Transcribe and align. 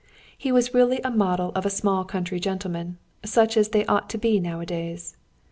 He 0.35 0.51
was 0.51 0.73
really 0.73 0.99
a 1.03 1.11
model 1.11 1.51
of 1.53 1.63
a 1.63 1.69
"small 1.69 2.03
country 2.05 2.39
gentleman," 2.39 2.97
such 3.23 3.55
as 3.55 3.69
they 3.69 3.85
ought 3.85 4.09
to 4.09 4.17
be 4.17 4.39
nowadays. 4.39 5.15